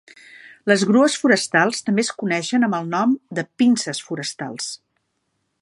Les 0.71 0.85
grues 0.91 1.17
forestals 1.23 1.83
també 1.89 2.03
es 2.07 2.11
coneixen 2.23 2.69
amb 2.69 2.79
el 2.81 2.91
nom 2.97 3.15
de 3.41 3.47
pinces 3.63 4.05
forestals. 4.09 4.73